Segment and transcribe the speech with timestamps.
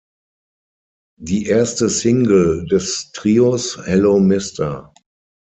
[1.19, 4.89] Die erste Single des Trios, "Hello, Mr.